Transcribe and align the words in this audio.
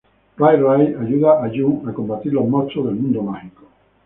Ray-Ray 0.39 0.83
ayuda 1.03 1.31
a 1.43 1.45
June 1.53 1.77
a 1.89 1.91
combatir 1.97 2.33
los 2.33 2.49
monstruos 2.49 2.87
del 2.87 2.95
mundo 3.01 3.21
mágico. 3.21 3.63